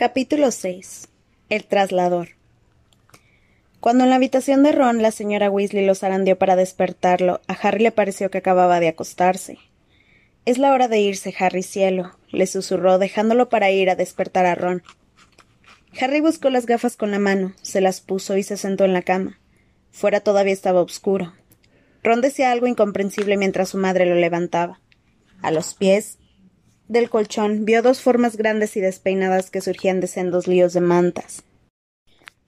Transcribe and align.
Capítulo 0.00 0.50
6. 0.50 1.08
El 1.50 1.66
traslador. 1.66 2.28
Cuando 3.80 4.04
en 4.04 4.08
la 4.08 4.16
habitación 4.16 4.62
de 4.62 4.72
Ron 4.72 5.02
la 5.02 5.10
señora 5.10 5.50
Weasley 5.50 5.84
lo 5.84 5.94
zarandeó 5.94 6.38
para 6.38 6.56
despertarlo, 6.56 7.42
a 7.48 7.52
Harry 7.52 7.82
le 7.82 7.92
pareció 7.92 8.30
que 8.30 8.38
acababa 8.38 8.80
de 8.80 8.88
acostarse. 8.88 9.58
Es 10.46 10.56
la 10.56 10.72
hora 10.72 10.88
de 10.88 11.00
irse, 11.00 11.34
Harry 11.38 11.62
cielo, 11.62 12.16
le 12.30 12.46
susurró, 12.46 12.96
dejándolo 12.96 13.50
para 13.50 13.70
ir 13.72 13.90
a 13.90 13.94
despertar 13.94 14.46
a 14.46 14.54
Ron. 14.54 14.82
Harry 16.00 16.22
buscó 16.22 16.48
las 16.48 16.64
gafas 16.64 16.96
con 16.96 17.10
la 17.10 17.18
mano, 17.18 17.52
se 17.60 17.82
las 17.82 18.00
puso 18.00 18.38
y 18.38 18.42
se 18.42 18.56
sentó 18.56 18.86
en 18.86 18.94
la 18.94 19.02
cama. 19.02 19.38
Fuera 19.90 20.20
todavía 20.20 20.54
estaba 20.54 20.80
oscuro. 20.80 21.34
Ron 22.02 22.22
decía 22.22 22.52
algo 22.52 22.66
incomprensible 22.66 23.36
mientras 23.36 23.68
su 23.68 23.76
madre 23.76 24.06
lo 24.06 24.14
levantaba. 24.14 24.80
A 25.42 25.50
los 25.50 25.74
pies 25.74 26.16
del 26.90 27.08
colchón 27.08 27.64
vio 27.64 27.82
dos 27.82 28.00
formas 28.00 28.36
grandes 28.36 28.76
y 28.76 28.80
despeinadas 28.80 29.48
que 29.50 29.60
surgían 29.60 30.00
de 30.00 30.08
sendos 30.08 30.48
líos 30.48 30.72
de 30.72 30.80
mantas. 30.80 31.44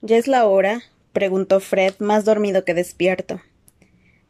¿Ya 0.01 0.17
es 0.17 0.27
la 0.27 0.45
hora? 0.45 0.81
preguntó 1.13 1.61
Fred, 1.61 1.93
más 1.99 2.25
dormido 2.25 2.65
que 2.65 2.73
despierto. 2.73 3.41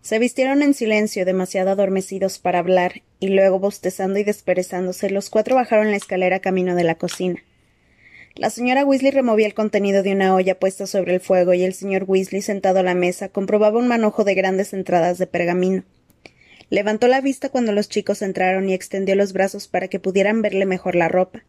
Se 0.02 0.20
vistieron 0.20 0.62
en 0.62 0.76
silencio, 0.76 1.26
demasiado 1.26 1.72
adormecidos 1.72 2.38
para 2.38 2.60
hablar, 2.60 3.02
y 3.20 3.30
luego, 3.30 3.58
bostezando 3.58 4.20
y 4.20 4.24
desperezándose, 4.24 5.10
los 5.10 5.32
cuatro 5.32 5.56
bajaron 5.56 5.90
la 5.90 5.98
escalera 5.98 6.42
camino 6.42 6.76
de 6.76 6.84
la 6.84 6.96
cocina. 6.96 7.42
La 8.36 8.52
señora 8.52 8.86
Weasley 8.86 9.10
removía 9.10 9.48
el 9.48 9.56
contenido 9.56 10.04
de 10.04 10.12
una 10.12 10.36
olla 10.36 10.60
puesta 10.60 10.86
sobre 10.86 11.16
el 11.16 11.22
fuego 11.22 11.56
y 11.56 11.64
el 11.64 11.74
señor 11.74 12.04
Weasley, 12.06 12.44
sentado 12.44 12.80
a 12.80 12.84
la 12.84 12.94
mesa, 12.94 13.30
comprobaba 13.30 13.80
un 13.80 13.88
manojo 13.88 14.24
de 14.24 14.36
grandes 14.36 14.74
entradas 14.74 15.18
de 15.18 15.26
pergamino. 15.26 15.84
Levantó 16.74 17.08
la 17.08 17.22
vista 17.22 17.50
cuando 17.50 17.72
los 17.72 17.88
chicos 17.88 18.24
entraron 18.24 18.68
y 18.68 18.74
extendió 18.74 19.16
los 19.16 19.32
brazos 19.32 19.68
para 19.68 19.90
que 19.90 20.00
pudieran 20.00 20.42
verle 20.42 20.66
mejor 20.66 20.96
la 20.96 21.08
ropa. 21.08 21.44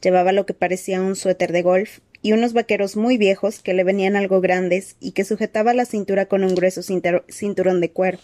Llevaba 0.00 0.32
lo 0.32 0.46
que 0.46 0.54
parecía 0.54 1.02
un 1.02 1.14
suéter 1.14 1.52
de 1.52 1.60
golf 1.60 1.98
y 2.22 2.32
unos 2.32 2.54
vaqueros 2.54 2.96
muy 2.96 3.18
viejos 3.18 3.60
que 3.60 3.74
le 3.74 3.84
venían 3.84 4.16
algo 4.16 4.40
grandes 4.40 4.96
y 4.98 5.12
que 5.12 5.26
sujetaba 5.26 5.74
la 5.74 5.84
cintura 5.84 6.24
con 6.24 6.42
un 6.42 6.54
grueso 6.54 6.80
cinturón 6.82 7.82
de 7.82 7.90
cuero. 7.90 8.18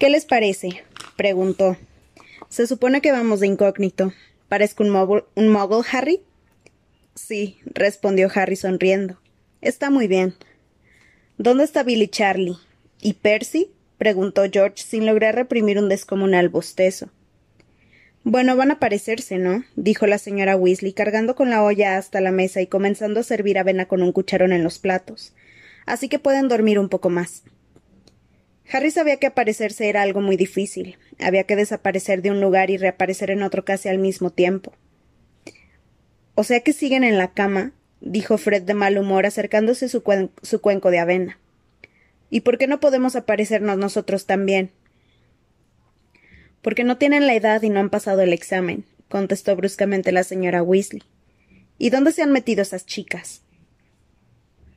¿Qué 0.00 0.10
les 0.10 0.24
parece? 0.24 0.82
preguntó. 1.16 1.76
Se 2.48 2.66
supone 2.66 3.00
que 3.00 3.12
vamos 3.12 3.38
de 3.38 3.46
incógnito. 3.46 4.12
¿Parezco 4.48 4.82
un, 4.82 4.90
mogul, 4.90 5.26
un 5.36 5.46
mogul, 5.46 5.84
Harry? 5.92 6.22
Sí, 7.14 7.60
respondió 7.66 8.28
Harry 8.34 8.56
sonriendo. 8.56 9.20
Está 9.60 9.90
muy 9.90 10.08
bien. 10.08 10.34
¿Dónde 11.38 11.62
está 11.62 11.84
Billy 11.84 12.08
Charlie? 12.08 12.56
¿Y 13.00 13.12
Percy? 13.12 13.70
Preguntó 14.00 14.44
George 14.50 14.82
sin 14.82 15.04
lograr 15.04 15.34
reprimir 15.34 15.78
un 15.78 15.90
descomunal 15.90 16.48
bostezo. 16.48 17.10
Bueno, 18.24 18.56
van 18.56 18.70
a 18.70 18.78
parecerse, 18.78 19.36
¿no? 19.36 19.62
dijo 19.76 20.06
la 20.06 20.16
señora 20.16 20.56
Weasley, 20.56 20.94
cargando 20.94 21.34
con 21.34 21.50
la 21.50 21.62
olla 21.62 21.98
hasta 21.98 22.22
la 22.22 22.30
mesa 22.30 22.62
y 22.62 22.66
comenzando 22.66 23.20
a 23.20 23.24
servir 23.24 23.58
avena 23.58 23.88
con 23.88 24.02
un 24.02 24.12
cucharón 24.12 24.52
en 24.52 24.64
los 24.64 24.78
platos. 24.78 25.34
Así 25.84 26.08
que 26.08 26.18
pueden 26.18 26.48
dormir 26.48 26.78
un 26.78 26.88
poco 26.88 27.10
más. 27.10 27.42
Harry 28.72 28.90
sabía 28.90 29.18
que 29.18 29.26
aparecerse 29.26 29.90
era 29.90 30.00
algo 30.00 30.22
muy 30.22 30.38
difícil. 30.38 30.96
Había 31.18 31.44
que 31.44 31.56
desaparecer 31.56 32.22
de 32.22 32.30
un 32.30 32.40
lugar 32.40 32.70
y 32.70 32.78
reaparecer 32.78 33.30
en 33.30 33.42
otro 33.42 33.66
casi 33.66 33.90
al 33.90 33.98
mismo 33.98 34.30
tiempo. 34.30 34.72
O 36.34 36.42
sea 36.42 36.60
que 36.60 36.72
siguen 36.72 37.04
en 37.04 37.18
la 37.18 37.32
cama, 37.34 37.72
dijo 38.00 38.38
Fred 38.38 38.62
de 38.62 38.72
mal 38.72 38.96
humor, 38.96 39.26
acercándose 39.26 39.90
su, 39.90 40.02
su 40.40 40.60
cuenco 40.62 40.90
de 40.90 41.00
avena. 41.00 41.38
¿Y 42.30 42.40
por 42.40 42.58
qué 42.58 42.66
no 42.66 42.80
podemos 42.80 43.16
aparecernos 43.16 43.76
nosotros 43.76 44.24
también? 44.26 44.70
Porque 46.62 46.84
no 46.84 46.96
tienen 46.96 47.26
la 47.26 47.34
edad 47.34 47.60
y 47.62 47.70
no 47.70 47.80
han 47.80 47.90
pasado 47.90 48.20
el 48.22 48.32
examen, 48.32 48.84
contestó 49.08 49.56
bruscamente 49.56 50.12
la 50.12 50.24
señora 50.24 50.62
Weasley. 50.62 51.02
¿Y 51.78 51.90
dónde 51.90 52.12
se 52.12 52.22
han 52.22 52.32
metido 52.32 52.62
esas 52.62 52.86
chicas? 52.86 53.42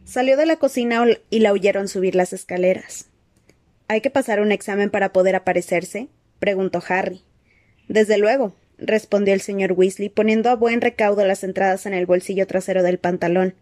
Salió 0.06 0.36
de 0.36 0.46
la 0.46 0.58
cocina 0.58 1.06
y 1.30 1.40
la 1.40 1.52
oyeron 1.52 1.88
subir 1.88 2.16
las 2.16 2.34
escaleras. 2.34 3.08
¿Hay 3.88 4.02
que 4.02 4.10
pasar 4.10 4.42
un 4.42 4.52
examen 4.52 4.90
para 4.90 5.14
poder 5.14 5.36
aparecerse? 5.36 6.08
preguntó 6.40 6.82
Harry. 6.88 7.22
Desde 7.88 8.18
luego, 8.18 8.56
respondió 8.78 9.34
el 9.34 9.42
señor 9.42 9.74
Weasley, 9.74 10.10
poniendo 10.10 10.50
a 10.50 10.56
buen 10.56 10.82
recaudo 10.82 11.26
las 11.26 11.44
entradas 11.44 11.86
en 11.86 11.94
el 11.94 12.06
bolsillo 12.06 12.48
trasero 12.48 12.84
del 12.84 12.98
pantalón. 12.98 13.56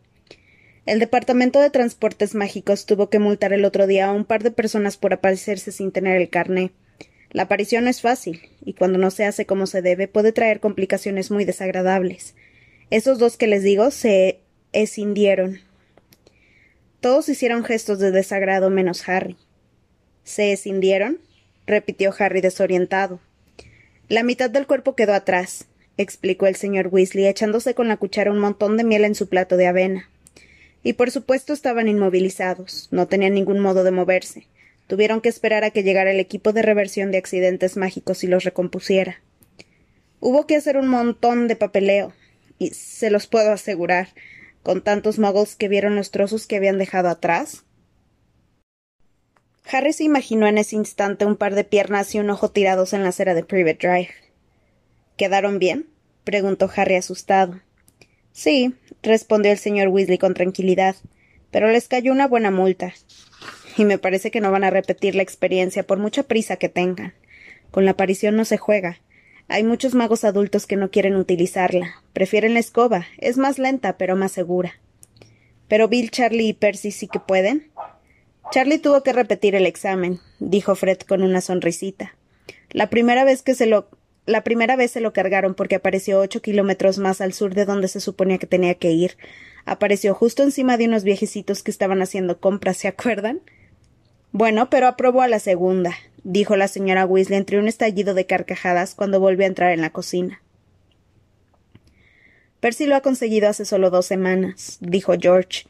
El 0.88 0.98
Departamento 0.98 1.60
de 1.60 1.70
Transportes 1.70 2.34
Mágicos 2.34 2.88
tuvo 2.88 3.08
que 3.12 3.20
multar 3.20 3.54
el 3.54 3.66
otro 3.66 3.86
día 3.86 4.08
a 4.08 4.14
un 4.14 4.26
par 4.26 4.42
de 4.42 4.50
personas 4.50 4.98
por 4.98 5.14
aparecerse 5.14 5.72
sin 5.72 5.92
tener 5.92 6.20
el 6.20 6.30
carné. 6.30 6.72
La 7.30 7.44
aparición 7.44 7.84
no 7.84 7.92
es 7.92 8.02
fácil, 8.02 8.42
y 8.66 8.74
cuando 8.74 8.98
no 8.98 9.12
se 9.12 9.26
hace 9.26 9.46
como 9.46 9.68
se 9.68 9.84
debe 9.84 10.08
puede 10.08 10.32
traer 10.32 10.60
complicaciones 10.60 11.30
muy 11.30 11.46
desagradables. 11.46 12.36
Esos 12.90 13.20
dos 13.20 13.38
que 13.38 13.46
les 13.46 13.62
digo 13.62 13.92
se 13.92 14.40
escindieron. 14.74 15.60
Todos 17.00 17.30
hicieron 17.30 17.64
gestos 17.64 18.00
de 18.00 18.10
desagrado 18.10 18.72
menos 18.72 19.08
Harry. 19.08 19.38
¿Se 20.24 20.52
escindieron? 20.52 21.20
repitió 21.68 22.12
Harry 22.18 22.42
desorientado. 22.42 23.20
La 24.10 24.24
mitad 24.24 24.50
del 24.50 24.66
cuerpo 24.66 24.96
quedó 24.96 25.14
atrás, 25.14 25.68
explicó 25.98 26.48
el 26.48 26.56
señor 26.56 26.88
Weasley, 26.92 27.28
echándose 27.28 27.76
con 27.76 27.88
la 27.88 27.98
cuchara 27.98 28.32
un 28.32 28.40
montón 28.40 28.78
de 28.78 28.84
miel 28.84 29.06
en 29.06 29.16
su 29.16 29.30
plato 29.30 29.58
de 29.58 29.68
avena. 29.68 30.11
Y 30.84 30.94
por 30.94 31.12
supuesto 31.12 31.54
estaban 31.54 31.88
inmovilizados, 31.88 32.88
no 32.92 33.08
tenían 33.08 33.34
ningún 33.34 33.60
modo 33.60 33.84
de 33.84 33.92
moverse. 33.92 34.48
Tuvieron 34.88 35.22
que 35.22 35.30
esperar 35.30 35.64
a 35.64 35.72
que 35.72 35.84
llegara 35.84 36.12
el 36.12 36.20
equipo 36.20 36.54
de 36.54 36.64
reversión 36.64 37.12
de 37.12 37.18
accidentes 37.18 37.78
mágicos 37.78 38.24
y 38.24 38.28
los 38.28 38.44
recompusiera. 38.44 39.22
Hubo 40.20 40.46
que 40.48 40.56
hacer 40.56 40.78
un 40.78 40.88
montón 40.88 41.48
de 41.48 41.56
papeleo, 41.56 42.14
y 42.60 42.72
se 42.72 43.10
los 43.10 43.28
puedo 43.28 43.52
asegurar, 43.52 44.10
con 44.64 44.82
tantos 44.84 45.18
muggles 45.18 45.56
que 45.56 45.68
vieron 45.68 45.96
los 45.96 46.12
trozos 46.12 46.46
que 46.46 46.58
habían 46.58 46.78
dejado 46.78 47.10
atrás. 47.10 47.64
Harry 49.72 49.94
se 49.94 50.04
imaginó 50.04 50.48
en 50.48 50.58
ese 50.58 50.76
instante 50.76 51.26
un 51.26 51.38
par 51.38 51.56
de 51.56 51.64
piernas 51.64 52.14
y 52.14 52.20
un 52.20 52.30
ojo 52.30 52.50
tirados 52.52 52.94
en 52.94 53.04
la 53.04 53.10
acera 53.10 53.34
de 53.34 53.44
Private 53.44 53.88
Drive. 53.88 54.14
¿Quedaron 55.18 55.60
bien? 55.60 55.88
preguntó 56.24 56.70
Harry 56.76 56.96
asustado. 56.96 57.62
Sí, 58.34 58.74
respondió 59.04 59.52
el 59.52 59.58
señor 59.58 59.90
Weasley 59.90 60.18
con 60.18 60.34
tranquilidad, 60.34 60.96
pero 61.52 61.70
les 61.70 61.88
cayó 61.88 62.12
una 62.12 62.28
buena 62.28 62.52
multa. 62.52 62.94
Y 63.78 63.86
me 63.86 63.98
parece 63.98 64.32
que 64.32 64.42
no 64.42 64.52
van 64.52 64.64
a 64.64 64.70
repetir 64.70 65.16
la 65.16 65.24
experiencia 65.24 65.84
por 65.84 65.98
mucha 65.98 66.24
prisa 66.24 66.58
que 66.58 66.70
tengan. 66.70 67.14
Con 67.72 67.86
la 67.86 67.92
aparición 67.92 68.36
no 68.36 68.46
se 68.46 68.58
juega. 68.58 69.00
Hay 69.48 69.64
muchos 69.64 69.96
magos 69.96 70.24
adultos 70.24 70.66
que 70.66 70.76
no 70.76 70.92
quieren 70.92 71.16
utilizarla. 71.16 72.02
Prefieren 72.14 72.54
la 72.54 72.60
escoba. 72.60 73.08
Es 73.18 73.38
más 73.38 73.60
lenta, 73.60 73.98
pero 73.98 74.16
más 74.16 74.32
segura. 74.32 74.80
Pero 75.68 75.88
Bill, 75.88 76.12
Charlie 76.12 76.50
y 76.50 76.54
Percy 76.54 76.92
sí 76.92 77.08
que 77.08 77.20
pueden. 77.20 77.72
Charlie 78.52 78.80
tuvo 78.80 79.04
que 79.04 79.14
repetir 79.14 79.56
el 79.56 79.66
examen, 79.66 80.20
dijo 80.40 80.76
Fred 80.76 81.00
con 81.00 81.24
una 81.24 81.40
sonrisita. 81.40 82.16
La 82.72 82.90
primera 82.90 83.24
vez 83.24 83.42
que 83.42 83.56
se 83.56 83.66
lo 83.66 83.90
la 84.32 84.44
primera 84.44 84.76
vez 84.76 84.92
se 84.92 85.02
lo 85.02 85.14
cargaron 85.14 85.54
porque 85.54 85.76
apareció 85.76 86.20
ocho 86.20 86.42
kilómetros 86.42 86.98
más 86.98 87.22
al 87.22 87.34
sur 87.34 87.54
de 87.54 87.66
donde 87.66 87.88
se 87.88 88.00
suponía 88.00 88.38
que 88.38 88.48
tenía 88.48 88.74
que 88.76 88.92
ir. 88.92 89.18
Apareció 89.66 90.16
justo 90.16 90.42
encima 90.42 90.78
de 90.78 90.86
unos 90.86 91.04
viejecitos 91.04 91.62
que 91.62 91.72
estaban 91.72 92.02
haciendo 92.02 92.40
compras, 92.40 92.78
¿se 92.78 92.88
acuerdan? 92.88 93.42
Bueno, 94.32 94.70
pero 94.70 94.88
aprobó 94.88 95.22
a 95.22 95.28
la 95.28 95.40
segunda, 95.40 95.94
dijo 96.24 96.56
la 96.56 96.68
señora 96.68 97.06
Weasley 97.06 97.38
entre 97.38 97.60
un 97.60 97.68
estallido 97.68 98.14
de 98.14 98.26
carcajadas 98.26 98.96
cuando 98.96 99.20
volvió 99.20 99.46
a 99.46 99.50
entrar 99.50 99.72
en 99.72 99.82
la 99.82 99.92
cocina. 99.92 100.42
Percy 102.62 102.86
lo 102.86 102.96
ha 102.96 103.02
conseguido 103.02 103.50
hace 103.50 103.66
solo 103.66 103.90
dos 103.90 104.06
semanas, 104.06 104.78
dijo 104.82 105.14
George. 105.20 105.66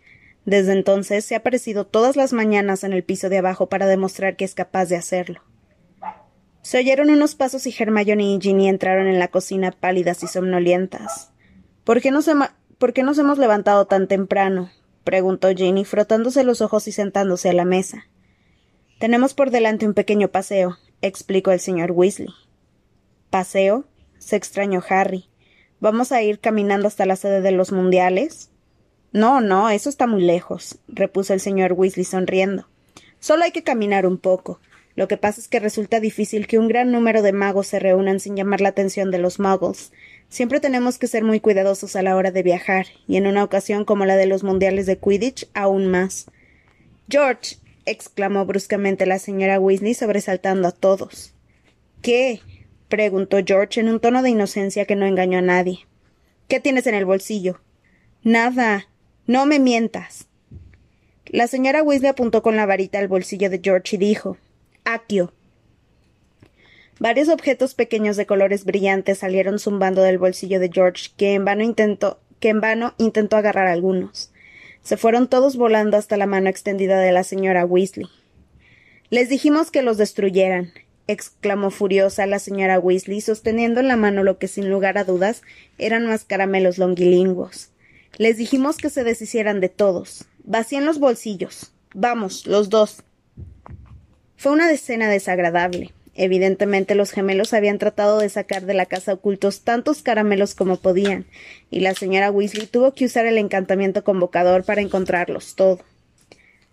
Desde 0.46 0.74
entonces 0.74 1.24
se 1.24 1.36
ha 1.36 1.40
aparecido 1.40 1.86
todas 1.86 2.16
las 2.16 2.34
mañanas 2.34 2.84
en 2.84 2.94
el 2.94 3.04
piso 3.04 3.30
de 3.30 3.38
abajo 3.38 3.68
para 3.68 3.88
demostrar 3.88 4.36
que 4.36 4.46
es 4.46 4.56
capaz 4.56 4.86
de 4.86 4.98
hacerlo. 4.98 5.42
Se 6.62 6.78
oyeron 6.78 7.10
unos 7.10 7.36
pasos 7.36 7.66
y 7.66 7.76
Hermione 7.78 8.24
y 8.24 8.40
Ginny 8.40 8.70
entraron 8.70 9.08
en 9.08 9.18
la 9.20 9.30
cocina 9.30 9.72
pálidas 9.72 10.24
y 10.24 10.28
somnolientas. 10.28 11.32
¿Por 11.84 12.02
qué, 12.02 12.12
nos 12.12 12.30
¿Por 12.78 12.94
qué 12.94 13.04
nos 13.04 13.18
hemos 13.18 13.38
levantado 13.40 13.86
tan 13.86 14.08
temprano? 14.08 14.70
preguntó 15.04 15.50
Ginny, 15.50 15.86
frotándose 15.86 16.44
los 16.44 16.62
ojos 16.62 16.88
y 16.88 16.92
sentándose 16.92 17.50
a 17.50 17.54
la 17.54 17.66
mesa. 17.66 18.08
Tenemos 19.00 19.34
por 19.34 19.50
delante 19.50 19.88
un 19.88 19.96
pequeño 19.96 20.28
paseo, 20.28 20.78
explicó 21.02 21.52
el 21.52 21.60
señor 21.60 21.92
Weasley. 21.92 22.30
¿Paseo? 23.32 23.86
se 24.20 24.36
extrañó 24.36 24.84
Harry. 24.88 25.30
¿Vamos 25.80 26.12
a 26.12 26.22
ir 26.22 26.40
caminando 26.40 26.88
hasta 26.88 27.08
la 27.08 27.16
sede 27.16 27.42
de 27.42 27.52
los 27.52 27.72
mundiales? 27.72 28.52
No, 29.12 29.42
no, 29.42 29.72
eso 29.72 29.90
está 29.90 30.06
muy 30.06 30.22
lejos, 30.22 30.78
repuso 30.88 31.34
el 31.34 31.40
señor 31.40 31.74
Weasley 31.74 32.06
sonriendo. 32.06 32.68
Solo 33.20 33.44
hay 33.44 33.52
que 33.52 33.64
caminar 33.64 34.06
un 34.06 34.20
poco. 34.20 34.60
Lo 34.96 35.08
que 35.08 35.18
pasa 35.18 35.40
es 35.40 35.48
que 35.48 35.60
resulta 35.60 36.00
difícil 36.00 36.48
que 36.48 36.60
un 36.60 36.68
gran 36.68 36.92
número 36.92 37.22
de 37.22 37.32
magos 37.32 37.68
se 37.68 37.80
reúnan 37.80 38.20
sin 38.20 38.36
llamar 38.36 38.62
la 38.62 38.70
atención 38.70 39.10
de 39.12 39.20
los 39.20 39.40
muggles. 39.40 39.92
Siempre 40.30 40.60
tenemos 40.60 40.98
que 40.98 41.08
ser 41.08 41.24
muy 41.24 41.40
cuidadosos 41.40 41.96
a 41.96 42.02
la 42.02 42.16
hora 42.16 42.32
de 42.32 42.44
viajar, 42.44 42.88
y 43.08 43.18
en 43.18 43.28
una 43.28 43.44
ocasión 43.44 43.86
como 43.86 44.06
la 44.06 44.18
de 44.18 44.26
los 44.26 44.44
mundiales 44.44 44.86
de 44.86 44.98
Quidditch, 44.98 45.48
aún 45.54 45.88
más. 45.88 46.26
George. 47.10 47.58
exclamó 47.86 48.46
bruscamente 48.46 49.06
la 49.06 49.18
señora 49.18 49.60
Weasley 49.60 49.94
sobresaltando 49.94 50.68
a 50.68 50.72
todos. 50.72 51.34
¿Qué? 52.02 52.42
preguntó 52.90 53.38
George 53.46 53.80
en 53.80 53.90
un 53.90 54.00
tono 54.00 54.22
de 54.22 54.30
inocencia 54.30 54.86
que 54.86 54.96
no 54.96 55.06
engañó 55.06 55.40
a 55.40 55.42
nadie. 55.42 55.80
¿Qué 56.48 56.60
tienes 56.60 56.86
en 56.88 56.96
el 56.96 57.06
bolsillo? 57.06 57.62
Nada. 58.24 58.88
No 59.26 59.46
me 59.46 59.60
mientas. 59.60 60.28
La 61.26 61.48
señora 61.48 61.82
Weasley 61.82 62.10
apuntó 62.10 62.44
con 62.44 62.56
la 62.56 62.66
varita 62.66 63.00
al 63.00 63.08
bolsillo 63.08 63.50
de 63.50 63.62
George 63.64 63.96
y 63.96 64.00
dijo 64.00 64.38
Accio. 64.84 65.34
Varios 67.00 67.30
objetos 67.30 67.74
pequeños 67.74 68.18
de 68.18 68.26
colores 68.26 68.66
brillantes 68.66 69.20
salieron 69.20 69.60
zumbando 69.60 70.02
del 70.02 70.18
bolsillo 70.18 70.60
de 70.60 70.70
George, 70.72 71.10
que 71.18 71.34
en 71.34 71.46
vano 71.46 71.64
intentó, 71.64 72.20
que 72.40 72.50
en 72.50 72.62
vano 72.62 72.94
intentó 72.98 73.38
agarrar 73.38 73.68
algunos. 73.68 74.32
Se 74.84 74.98
fueron 74.98 75.28
todos 75.28 75.56
volando 75.58 75.98
hasta 75.98 76.18
la 76.18 76.26
mano 76.26 76.50
extendida 76.50 77.00
de 77.00 77.12
la 77.12 77.24
señora 77.24 77.66
Weasley. 77.66 78.08
Les 79.10 79.30
dijimos 79.30 79.72
que 79.72 79.82
los 79.82 79.98
destruyeran, 79.98 80.74
exclamó 81.08 81.72
furiosa 81.72 82.26
la 82.26 82.40
señora 82.40 82.80
Weasley, 82.80 83.22
sosteniendo 83.22 83.80
en 83.80 83.88
la 83.88 83.98
mano 83.98 84.24
lo 84.24 84.38
que 84.38 84.48
sin 84.48 84.70
lugar 84.70 84.98
a 84.98 85.04
dudas 85.04 85.42
eran 85.78 86.08
más 86.08 86.24
caramelos 86.24 86.78
longilinguos. 86.78 87.70
Les 88.18 88.38
dijimos 88.38 88.78
que 88.78 88.90
se 88.90 89.04
deshicieran 89.04 89.60
de 89.60 89.70
todos. 89.70 90.26
Vacían 90.44 90.86
los 90.86 91.00
bolsillos. 91.00 91.74
Vamos, 91.94 92.48
los 92.48 92.70
dos. 92.70 93.04
Fue 94.42 94.54
una 94.54 94.72
escena 94.72 95.08
desagradable. 95.08 95.92
Evidentemente 96.16 96.96
los 96.96 97.12
gemelos 97.12 97.54
habían 97.54 97.78
tratado 97.78 98.18
de 98.18 98.28
sacar 98.28 98.66
de 98.66 98.74
la 98.74 98.88
casa 98.88 99.14
ocultos 99.14 99.62
tantos 99.62 100.02
caramelos 100.02 100.56
como 100.56 100.78
podían, 100.78 101.28
y 101.70 101.82
la 101.82 101.94
señora 101.94 102.32
Weasley 102.32 102.66
tuvo 102.66 102.96
que 102.96 103.06
usar 103.06 103.28
el 103.28 103.38
encantamiento 103.38 104.04
convocador 104.04 104.64
para 104.64 104.82
encontrarlos 104.82 105.54
todo. 105.54 105.82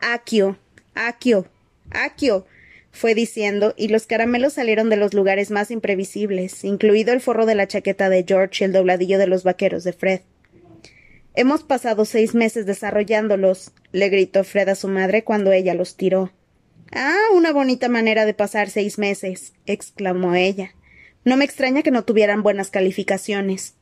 Aquio, 0.01 0.57
Aquio, 0.95 1.45
Aquio, 1.91 2.47
fue 2.91 3.15
diciendo, 3.15 3.75
y 3.77 3.89
los 3.89 4.07
caramelos 4.07 4.55
salieron 4.55 4.89
de 4.89 4.97
los 4.97 5.13
lugares 5.13 5.51
más 5.51 5.71
imprevisibles, 5.71 6.65
incluido 6.65 7.13
el 7.13 7.21
forro 7.21 7.45
de 7.45 7.55
la 7.55 7.69
chaqueta 7.69 8.09
de 8.09 8.25
George 8.27 8.65
y 8.65 8.65
el 8.65 8.73
dobladillo 8.73 9.19
de 9.19 9.27
los 9.27 9.45
vaqueros 9.45 9.85
de 9.85 9.93
Fred. 9.93 10.21
Hemos 11.35 11.65
pasado 11.65 12.07
seis 12.07 12.35
meses 12.35 12.65
desarrollándolos, 12.65 13.73
le 13.93 14.09
gritó 14.09 14.43
Fred 14.43 14.71
a 14.71 14.75
su 14.75 14.89
madre 14.89 15.23
cuando 15.23 15.53
ella 15.53 15.75
los 15.75 15.99
tiró. 15.99 16.33
Ah, 16.93 17.19
una 17.35 17.53
bonita 17.53 17.89
manera 17.89 18.25
de 18.25 18.35
pasar 18.35 18.71
seis 18.71 18.99
meses, 18.99 19.53
exclamó 19.67 20.35
ella. 20.35 20.75
No 21.25 21.37
me 21.37 21.45
extraña 21.45 21.83
que 21.83 21.91
no 21.91 22.05
tuvieran 22.05 22.43
buenas 22.43 22.71
calificaciones. 22.71 23.75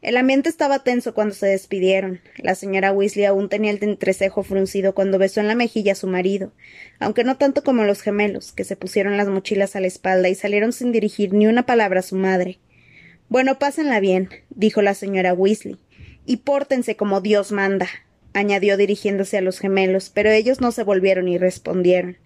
El 0.00 0.16
ambiente 0.16 0.48
estaba 0.48 0.82
tenso 0.82 1.14
cuando 1.14 1.32
se 1.32 1.46
despidieron. 1.46 2.20
La 2.38 2.56
señora 2.56 2.90
Weasley 2.90 3.24
aún 3.24 3.48
tenía 3.48 3.70
el 3.70 3.80
entrecejo 3.84 4.42
fruncido 4.42 4.96
cuando 4.96 5.16
besó 5.16 5.40
en 5.40 5.46
la 5.46 5.54
mejilla 5.54 5.92
a 5.92 5.96
su 5.96 6.08
marido, 6.08 6.52
aunque 6.98 7.22
no 7.22 7.36
tanto 7.36 7.62
como 7.62 7.84
los 7.84 8.02
gemelos, 8.02 8.50
que 8.50 8.64
se 8.64 8.74
pusieron 8.74 9.16
las 9.16 9.28
mochilas 9.28 9.76
a 9.76 9.80
la 9.80 9.86
espalda 9.86 10.28
y 10.28 10.34
salieron 10.34 10.72
sin 10.72 10.90
dirigir 10.90 11.32
ni 11.32 11.46
una 11.46 11.66
palabra 11.66 12.00
a 12.00 12.02
su 12.02 12.16
madre. 12.16 12.58
Bueno, 13.28 13.60
pásenla 13.60 14.00
bien, 14.00 14.28
dijo 14.50 14.82
la 14.82 14.94
señora 14.94 15.34
Weasley, 15.34 15.78
y 16.26 16.38
pórtense 16.38 16.96
como 16.96 17.20
Dios 17.20 17.52
manda, 17.52 17.88
añadió 18.34 18.76
dirigiéndose 18.76 19.38
a 19.38 19.42
los 19.42 19.58
gemelos, 19.58 20.10
pero 20.10 20.30
ellos 20.30 20.60
no 20.60 20.72
se 20.72 20.82
volvieron 20.82 21.28
y 21.28 21.38
respondieron. 21.38 22.18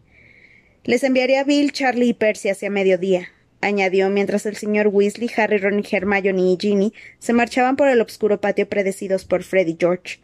Les 0.84 1.02
enviaré 1.02 1.38
a 1.38 1.44
Bill, 1.44 1.72
Charlie 1.72 2.08
y 2.08 2.14
Percy 2.14 2.48
hacia 2.48 2.70
mediodía, 2.70 3.28
añadió 3.60 4.08
mientras 4.08 4.46
el 4.46 4.56
señor 4.56 4.88
Weasley, 4.88 5.30
Harry, 5.36 5.58
Ron, 5.58 5.82
Hermione 5.90 6.52
y 6.52 6.58
Ginny 6.60 6.92
se 7.18 7.32
marchaban 7.32 7.76
por 7.76 7.88
el 7.88 8.00
obscuro 8.00 8.40
patio 8.40 8.68
predecidos 8.68 9.24
por 9.24 9.42
Fred 9.42 9.66
y 9.66 9.76
George. 9.78 10.20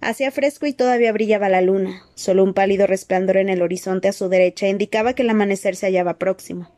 Hacía 0.00 0.30
fresco 0.30 0.66
y 0.66 0.72
todavía 0.72 1.12
brillaba 1.12 1.48
la 1.48 1.60
luna. 1.60 2.02
Solo 2.14 2.44
un 2.44 2.54
pálido 2.54 2.86
resplandor 2.86 3.36
en 3.36 3.48
el 3.48 3.62
horizonte 3.62 4.08
a 4.08 4.12
su 4.12 4.28
derecha 4.28 4.68
indicaba 4.68 5.14
que 5.14 5.22
el 5.22 5.30
amanecer 5.30 5.74
se 5.74 5.86
hallaba 5.86 6.18
próximo. 6.18 6.70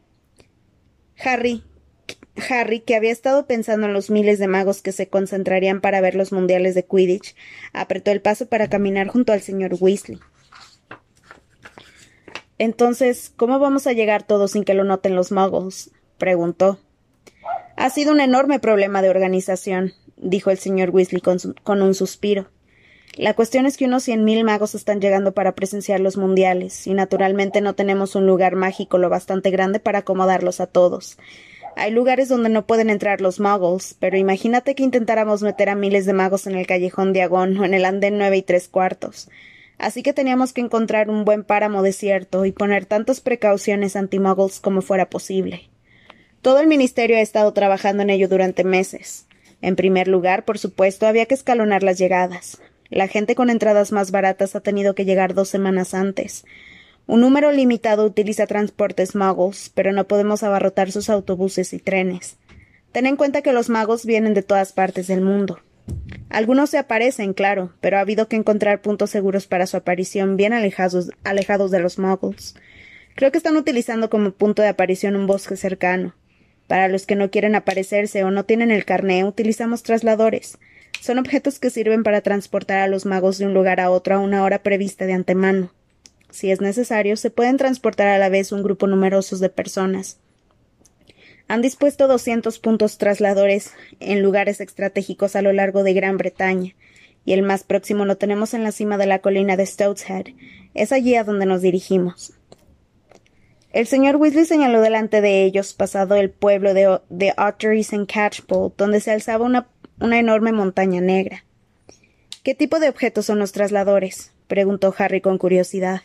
Harry, 1.22 1.62
Harry, 2.48 2.80
que 2.80 2.96
había 2.96 3.12
estado 3.12 3.46
pensando 3.46 3.86
en 3.86 3.92
los 3.92 4.10
miles 4.10 4.38
de 4.38 4.48
magos 4.48 4.82
que 4.82 4.92
se 4.92 5.08
concentrarían 5.08 5.80
para 5.80 6.00
ver 6.00 6.14
los 6.14 6.32
mundiales 6.32 6.74
de 6.74 6.84
Quidditch, 6.84 7.34
apretó 7.72 8.10
el 8.10 8.20
paso 8.20 8.46
para 8.46 8.68
caminar 8.68 9.08
junto 9.08 9.32
al 9.32 9.40
señor 9.40 9.76
Weasley. 9.78 10.18
Entonces, 12.58 13.32
¿cómo 13.36 13.58
vamos 13.58 13.86
a 13.86 13.92
llegar 13.92 14.22
todos 14.22 14.52
sin 14.52 14.64
que 14.64 14.74
lo 14.74 14.84
noten 14.84 15.14
los 15.14 15.32
muggles? 15.32 15.90
preguntó. 16.18 16.78
Ha 17.76 17.88
sido 17.88 18.12
un 18.12 18.20
enorme 18.20 18.60
problema 18.60 19.00
de 19.00 19.08
organización, 19.08 19.94
dijo 20.16 20.50
el 20.50 20.58
señor 20.58 20.90
Weasley 20.90 21.22
con, 21.22 21.38
con 21.62 21.80
un 21.80 21.94
suspiro. 21.94 22.50
La 23.16 23.34
cuestión 23.34 23.66
es 23.66 23.76
que 23.76 23.86
unos 23.86 24.04
cien 24.04 24.24
mil 24.24 24.44
magos 24.44 24.74
están 24.74 25.00
llegando 25.00 25.32
para 25.32 25.54
presenciar 25.54 26.00
los 26.00 26.16
mundiales, 26.16 26.86
y 26.86 26.94
naturalmente 26.94 27.60
no 27.60 27.74
tenemos 27.74 28.14
un 28.14 28.26
lugar 28.26 28.54
mágico 28.54 28.98
lo 28.98 29.08
bastante 29.08 29.50
grande 29.50 29.80
para 29.80 30.00
acomodarlos 30.00 30.60
a 30.60 30.66
todos. 30.66 31.16
Hay 31.81 31.93
lugares 31.93 32.29
donde 32.29 32.50
no 32.50 32.67
pueden 32.67 32.91
entrar 32.91 33.23
los 33.23 33.41
muggles, 33.41 33.97
pero 33.99 34.19
imagínate 34.19 34.75
que 34.75 34.82
intentáramos 34.82 35.41
meter 35.41 35.71
a 35.71 35.75
miles 35.75 36.05
de 36.05 36.12
magos 36.12 36.47
en 36.47 36.55
el 36.55 36.67
callejón 36.67 37.15
de 37.15 37.23
Agón 37.23 37.56
o 37.56 37.65
en 37.65 37.73
el 37.73 37.87
andén 37.87 38.19
nueve 38.19 38.37
y 38.37 38.43
tres 38.43 38.69
cuartos. 38.69 39.31
Así 39.79 40.03
que 40.03 40.12
teníamos 40.12 40.53
que 40.53 40.61
encontrar 40.61 41.09
un 41.09 41.25
buen 41.25 41.43
páramo 41.43 41.82
desierto 41.82 42.44
y 42.44 42.53
poner 42.53 42.85
tantas 42.85 43.23
precauciones 43.23 43.97
anti-muggles 43.97 44.61
como 44.61 44.82
fuera 44.82 45.09
posible. 45.09 45.71
Todo 46.43 46.61
el 46.61 46.67
ministerio 46.67 47.17
ha 47.17 47.23
estado 47.23 47.50
trabajando 47.55 48.03
en 48.03 48.11
ello 48.11 48.29
durante 48.29 48.62
meses. 48.62 49.27
En 49.62 49.75
primer 49.75 50.06
lugar, 50.06 50.44
por 50.44 50.59
supuesto, 50.59 51.06
había 51.06 51.25
que 51.25 51.35
escalonar 51.35 51.82
las 51.82 51.97
llegadas. 51.97 52.61
La 52.91 53.09
gente 53.09 53.35
con 53.35 53.49
entradas 53.49 53.91
más 53.91 54.11
baratas 54.11 54.55
ha 54.55 54.61
tenido 54.61 54.94
que 54.94 55.06
llegar 55.06 55.32
dos 55.32 55.49
semanas 55.49 55.94
antes. 55.94 56.44
Un 57.10 57.22
número 57.22 57.50
limitado 57.50 58.06
utiliza 58.06 58.46
transportes 58.46 59.16
muggles, 59.16 59.72
pero 59.74 59.90
no 59.90 60.06
podemos 60.06 60.44
abarrotar 60.44 60.92
sus 60.92 61.10
autobuses 61.10 61.72
y 61.72 61.80
trenes. 61.80 62.36
Ten 62.92 63.04
en 63.04 63.16
cuenta 63.16 63.42
que 63.42 63.52
los 63.52 63.68
magos 63.68 64.06
vienen 64.06 64.32
de 64.32 64.44
todas 64.44 64.72
partes 64.72 65.08
del 65.08 65.20
mundo. 65.20 65.58
Algunos 66.28 66.70
se 66.70 66.78
aparecen, 66.78 67.34
claro, 67.34 67.72
pero 67.80 67.96
ha 67.96 68.02
habido 68.02 68.28
que 68.28 68.36
encontrar 68.36 68.80
puntos 68.80 69.10
seguros 69.10 69.48
para 69.48 69.66
su 69.66 69.76
aparición 69.76 70.36
bien 70.36 70.52
alejados, 70.52 71.10
alejados 71.24 71.72
de 71.72 71.80
los 71.80 71.98
muggles. 71.98 72.54
Creo 73.16 73.32
que 73.32 73.38
están 73.38 73.56
utilizando 73.56 74.08
como 74.08 74.30
punto 74.30 74.62
de 74.62 74.68
aparición 74.68 75.16
un 75.16 75.26
bosque 75.26 75.56
cercano. 75.56 76.14
Para 76.68 76.86
los 76.86 77.06
que 77.06 77.16
no 77.16 77.28
quieren 77.32 77.56
aparecerse 77.56 78.22
o 78.22 78.30
no 78.30 78.44
tienen 78.44 78.70
el 78.70 78.84
carné, 78.84 79.24
utilizamos 79.24 79.82
trasladores. 79.82 80.58
Son 81.00 81.18
objetos 81.18 81.58
que 81.58 81.70
sirven 81.70 82.04
para 82.04 82.20
transportar 82.20 82.78
a 82.78 82.86
los 82.86 83.04
magos 83.04 83.38
de 83.38 83.46
un 83.46 83.54
lugar 83.54 83.80
a 83.80 83.90
otro 83.90 84.14
a 84.14 84.20
una 84.20 84.44
hora 84.44 84.62
prevista 84.62 85.06
de 85.06 85.14
antemano. 85.14 85.72
Si 86.31 86.50
es 86.50 86.61
necesario, 86.61 87.17
se 87.17 87.31
pueden 87.31 87.56
transportar 87.56 88.09
a 88.09 88.19
la 88.19 88.29
vez 88.29 88.53
un 88.53 88.63
grupo 88.63 88.87
numeroso 88.87 89.37
de 89.39 89.49
personas. 89.49 90.19
Han 91.49 91.63
dispuesto 91.63 92.06
200 92.06 92.58
puntos 92.60 92.99
trasladores 92.99 93.72
en 93.99 94.22
lugares 94.22 94.60
estratégicos 94.60 95.34
a 95.34 95.43
lo 95.43 95.53
largo 95.53 95.82
de 95.82 95.94
Gran 95.94 96.17
Bretaña, 96.17 96.75
y 97.25 97.32
el 97.32 97.43
más 97.43 97.65
próximo 97.65 98.05
lo 98.05 98.17
tenemos 98.17 98.55
en 98.55 98.63
la 98.63 98.72
cima 98.72 98.96
de 98.99 99.06
la 99.06 99.19
colina 99.19 99.56
de 99.56 99.67
Stoutshead. 99.67 100.27
Es 100.75 100.93
allí 100.93 101.17
a 101.17 101.25
donde 101.25 101.46
nos 101.46 101.60
dirigimos. 101.60 102.32
El 103.72 103.87
señor 103.87 104.17
Weasley 104.17 104.46
señaló 104.46 104.81
delante 104.81 105.20
de 105.20 105.44
ellos, 105.44 105.75
pasado 105.75 106.17
el 106.17 106.31
pueblo 106.31 106.75
de, 106.75 107.01
de 107.08 107.34
Otteries 107.37 107.93
en 107.93 108.06
Catchpole, 108.06 108.72
donde 108.77 109.01
se 109.01 109.10
alzaba 109.10 109.44
una, 109.44 109.69
una 110.01 110.19
enorme 110.19 110.53
montaña 110.53 111.01
negra. 111.01 111.44
¿Qué 112.43 112.55
tipo 112.55 112.81
de 112.81 112.89
objetos 112.89 113.27
son 113.27 113.39
los 113.39 113.53
trasladores? 113.53 114.32
preguntó 114.49 114.94
Harry 114.99 115.20
con 115.20 115.39
curiosidad. 115.39 116.03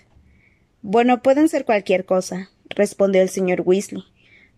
Bueno, 0.87 1.23
pueden 1.23 1.49
ser 1.49 1.65
cualquier 1.65 2.05
cosa, 2.05 2.51
respondió 2.69 3.23
el 3.23 3.29
señor 3.29 3.63
Weasley. 3.65 4.03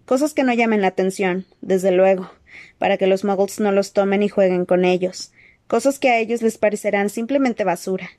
Cosas 0.03 0.33
que 0.33 0.43
no 0.43 0.53
llamen 0.53 0.81
la 0.81 0.89
atención, 0.89 1.45
desde 1.61 1.93
luego, 1.93 2.29
para 2.77 2.97
que 2.97 3.07
los 3.07 3.23
muggles 3.23 3.61
no 3.61 3.71
los 3.71 3.93
tomen 3.93 4.21
y 4.21 4.27
jueguen 4.27 4.65
con 4.65 4.83
ellos. 4.83 5.31
Cosas 5.67 5.99
que 5.99 6.09
a 6.09 6.19
ellos 6.19 6.41
les 6.41 6.57
parecerán 6.57 7.09
simplemente 7.09 7.63
basura. 7.63 8.09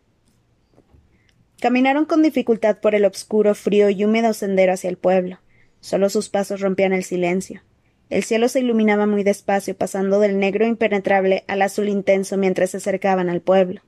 Caminaron 1.61 2.07
con 2.07 2.23
dificultad 2.23 2.79
por 2.79 2.95
el 2.95 3.05
obscuro, 3.05 3.55
frío 3.55 3.91
y 3.91 4.03
húmedo 4.03 4.33
sendero 4.33 4.73
hacia 4.73 4.89
el 4.89 4.97
pueblo. 4.97 5.41
Solo 5.81 6.09
sus 6.09 6.31
pasos 6.31 6.63
rompían 6.63 6.95
el 6.95 7.05
silencio. 7.05 7.61
El 8.09 8.25
cielo 8.25 8.49
se 8.49 8.61
iluminaba 8.61 9.05
muy 9.05 9.23
despacio, 9.23 9.77
pasando 9.77 10.19
del 10.19 10.39
negro 10.39 10.67
impenetrable 10.67 11.45
al 11.47 11.61
azul 11.61 11.91
intenso 11.91 12.39
mientras 12.39 12.71
se 12.71 12.79
acercaban 12.79 13.29
al 13.29 13.43
pueblo. 13.43 13.83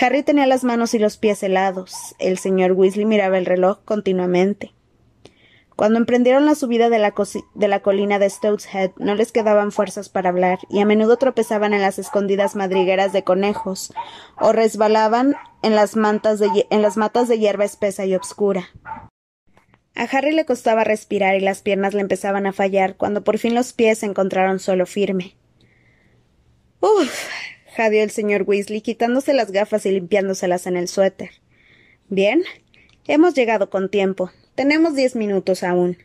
Harry 0.00 0.22
tenía 0.22 0.46
las 0.46 0.64
manos 0.64 0.94
y 0.94 0.98
los 0.98 1.18
pies 1.18 1.42
helados. 1.42 2.14
El 2.18 2.38
señor 2.38 2.72
Weasley 2.72 3.04
miraba 3.04 3.36
el 3.36 3.44
reloj 3.44 3.80
continuamente. 3.84 4.72
Cuando 5.76 5.98
emprendieron 5.98 6.46
la 6.46 6.54
subida 6.54 6.90
de 6.90 6.98
la, 6.98 7.14
de 7.54 7.80
colina 7.80 8.18
de 8.18 8.32
Head, 8.72 8.92
no 8.96 9.14
les 9.14 9.32
quedaban 9.32 9.72
fuerzas 9.72 10.08
para 10.08 10.28
hablar, 10.28 10.58
y 10.68 10.80
a 10.80 10.84
menudo 10.84 11.16
tropezaban 11.16 11.72
en 11.72 11.82
las 11.82 11.98
escondidas 11.98 12.56
madrigueras 12.56 13.12
de 13.12 13.24
conejos, 13.24 13.92
o 14.38 14.52
resbalaban 14.52 15.36
en 15.62 15.74
las, 15.74 15.94
en 15.96 16.82
las 16.82 16.96
matas 16.96 17.28
de 17.28 17.38
hierba 17.38 17.64
espesa 17.64 18.04
y 18.04 18.14
obscura. 18.14 18.68
A 19.94 20.04
Harry 20.04 20.32
le 20.32 20.44
costaba 20.44 20.84
respirar 20.84 21.34
y 21.34 21.40
las 21.40 21.62
piernas 21.62 21.94
le 21.94 22.00
empezaban 22.00 22.46
a 22.46 22.52
fallar 22.52 22.96
cuando 22.96 23.24
por 23.24 23.38
fin 23.38 23.54
los 23.54 23.72
pies 23.72 23.98
se 23.98 24.06
encontraron 24.06 24.58
suelo 24.60 24.86
firme. 24.86 25.36
Uf, 26.80 27.28
el 27.86 28.10
señor 28.10 28.44
Weasley, 28.46 28.80
quitándose 28.80 29.32
las 29.32 29.50
gafas 29.50 29.86
y 29.86 29.90
limpiándoselas 29.90 30.66
en 30.66 30.76
el 30.76 30.88
suéter. 30.88 31.30
Bien, 32.08 32.42
hemos 33.06 33.34
llegado 33.34 33.70
con 33.70 33.90
tiempo. 33.90 34.30
Tenemos 34.54 34.94
diez 34.94 35.16
minutos 35.16 35.62
aún. 35.62 35.98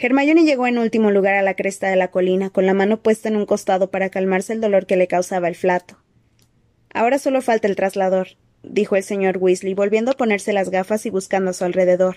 Hermione 0.00 0.44
llegó 0.44 0.66
en 0.66 0.78
último 0.78 1.10
lugar 1.10 1.34
a 1.34 1.42
la 1.42 1.54
cresta 1.54 1.88
de 1.88 1.96
la 1.96 2.10
colina, 2.10 2.50
con 2.50 2.66
la 2.66 2.74
mano 2.74 3.02
puesta 3.02 3.28
en 3.28 3.36
un 3.36 3.46
costado 3.46 3.90
para 3.90 4.10
calmarse 4.10 4.52
el 4.52 4.60
dolor 4.60 4.86
que 4.86 4.96
le 4.96 5.08
causaba 5.08 5.48
el 5.48 5.56
flato. 5.56 5.98
Ahora 6.94 7.18
solo 7.18 7.42
falta 7.42 7.66
el 7.66 7.74
traslador, 7.74 8.28
dijo 8.62 8.94
el 8.94 9.02
señor 9.02 9.38
Weasley, 9.38 9.74
volviendo 9.74 10.12
a 10.12 10.16
ponerse 10.16 10.52
las 10.52 10.70
gafas 10.70 11.04
y 11.06 11.10
buscando 11.10 11.50
a 11.50 11.54
su 11.54 11.64
alrededor. 11.64 12.16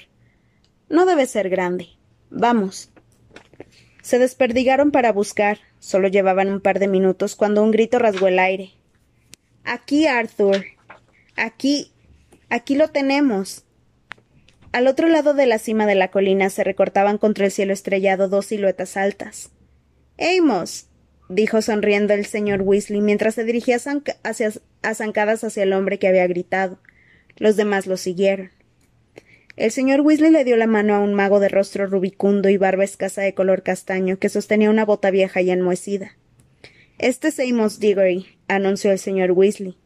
No 0.89 1.06
debe 1.06 1.25
ser 1.25 1.50
grande. 1.50 1.88
Vamos. 2.30 2.91
Se 4.01 4.20
desperdigaron 4.20 4.91
para 4.91 5.12
buscar. 5.12 5.60
Solo 5.82 6.08
llevaban 6.08 6.50
un 6.50 6.62
par 6.62 6.78
de 6.78 6.88
minutos 6.88 7.36
cuando 7.36 7.64
un 7.64 7.72
grito 7.72 7.98
rasgó 7.98 8.28
el 8.28 8.38
aire. 8.38 8.70
Aquí, 9.64 10.06
Arthur. 10.06 10.64
Aquí. 11.36 11.92
Aquí 12.50 12.76
lo 12.76 12.90
tenemos. 12.90 13.66
Al 14.74 14.86
otro 14.86 15.08
lado 15.08 15.34
de 15.34 15.48
la 15.48 15.58
cima 15.58 15.88
de 15.88 15.96
la 15.96 16.12
colina 16.12 16.52
se 16.52 16.64
recortaban 16.64 17.18
contra 17.18 17.46
el 17.46 17.52
cielo 17.52 17.74
estrellado 17.74 18.30
dos 18.30 18.46
siluetas 18.46 18.96
altas. 18.96 19.50
Amos. 20.20 20.86
dijo 21.30 21.64
sonriendo 21.64 22.14
el 22.14 22.28
señor 22.28 22.62
Weasley 22.62 23.02
mientras 23.02 23.34
se 23.34 23.44
dirigía 23.44 23.78
a 23.78 24.94
zancadas 24.94 25.44
hacia 25.44 25.64
el 25.64 25.74
hombre 25.74 25.98
que 25.98 26.08
había 26.08 26.28
gritado. 26.28 26.78
Los 27.38 27.56
demás 27.56 27.88
lo 27.88 27.98
siguieron. 27.98 28.52
El 29.58 29.72
señor 29.72 30.01
Weasley 30.01 30.31
le 30.31 30.46
dio 30.46 30.55
la 30.55 30.67
mano 30.67 30.96
a 30.96 31.00
un 31.00 31.13
mago 31.13 31.39
de 31.41 31.50
rostro 31.50 31.86
rubicundo 31.86 32.48
y 32.48 32.58
barba 32.58 32.86
escasa 32.86 33.22
de 33.22 33.34
color 33.34 33.63
castaño 33.63 34.17
que 34.17 34.29
sostenía 34.29 34.70
una 34.70 34.86
bota 34.86 35.12
vieja 35.12 35.41
y 35.41 35.51
enmohecida. 35.51 36.15
Este 36.98 37.27
es 37.27 37.39
Amos 37.39 37.79
Diggory, 37.79 38.27
anunció 38.48 38.91
el 38.91 39.00
señor 39.00 39.31
Weasley. 39.31 39.77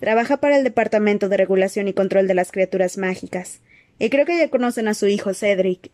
Trabaja 0.00 0.38
para 0.38 0.56
el 0.56 0.64
Departamento 0.64 1.28
de 1.28 1.36
Regulación 1.36 1.86
y 1.86 1.92
Control 1.92 2.26
de 2.26 2.34
las 2.34 2.50
Criaturas 2.50 2.98
Mágicas. 2.98 3.60
Y 4.00 4.10
creo 4.10 4.26
que 4.26 4.36
ya 4.36 4.50
conocen 4.50 4.88
a 4.88 4.94
su 4.94 5.06
hijo 5.06 5.34
Cedric. 5.34 5.90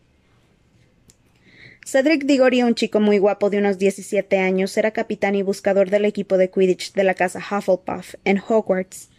Cedric 1.85 2.23
Diggory, 2.23 2.63
un 2.63 2.73
chico 2.73 2.99
muy 2.99 3.19
guapo 3.19 3.51
de 3.51 3.59
unos 3.59 3.77
diecisiete 3.77 4.39
años, 4.39 4.75
era 4.77 4.91
capitán 4.91 5.35
y 5.35 5.43
buscador 5.43 5.91
del 5.91 6.05
equipo 6.05 6.37
de 6.37 6.49
Quidditch 6.49 6.93
de 6.93 7.03
la 7.03 7.13
casa 7.13 7.39
Hufflepuff, 7.39 8.15
en 8.25 8.39
Hogwarts. 8.39 9.09